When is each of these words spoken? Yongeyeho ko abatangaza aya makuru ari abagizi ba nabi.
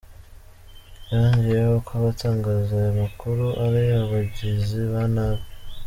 Yongeyeho 1.11 1.75
ko 1.85 1.91
abatangaza 1.99 2.71
aya 2.79 2.91
makuru 3.01 3.45
ari 3.65 3.81
abagizi 4.01 4.79
ba 4.91 5.03
nabi. 5.15 5.45